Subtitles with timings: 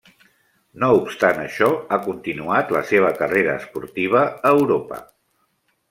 [0.83, 5.05] No obstant això, ha continuat la seva carrera esportiva a Europa.